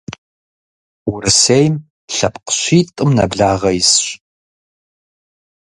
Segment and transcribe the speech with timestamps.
[1.11, 1.75] Урысейм
[2.15, 4.05] лъэпкъ щитӏым нэблагъэ исщ.